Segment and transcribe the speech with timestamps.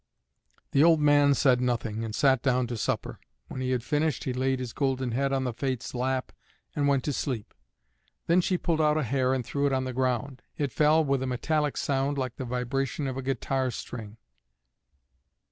[0.71, 3.19] The old man said nothing, and sat down to supper.
[3.49, 6.31] When he had finished he laid his golden head on the Fate's lap
[6.75, 7.53] and went to sleep.
[8.25, 10.41] Then she pulled out a hair and threw it on the ground.
[10.57, 14.17] It fell with a metallic sound like the vibration of a guitar string.